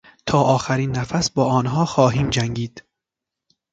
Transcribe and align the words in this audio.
تا 0.25 0.41
آخرین 0.41 0.97
نفس 0.97 1.29
با 1.31 1.45
آنها 1.51 1.85
خواهیم 1.85 2.29
جنگید. 2.29 2.83